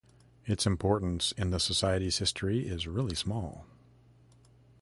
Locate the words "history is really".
2.17-3.13